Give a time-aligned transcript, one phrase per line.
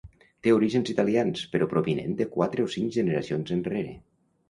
[0.45, 3.99] Té orígens italians però provinent de quatre o cinc generacions enrere.